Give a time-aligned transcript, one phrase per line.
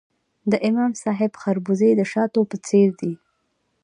[0.51, 3.13] د امام صاحب خربوزې د شاتو په څیر دي.